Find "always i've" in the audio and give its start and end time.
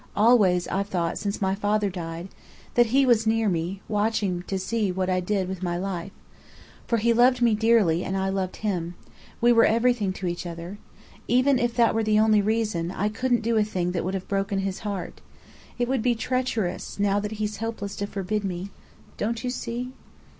0.15-0.87